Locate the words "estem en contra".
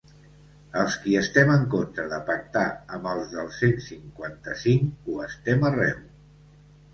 1.19-2.05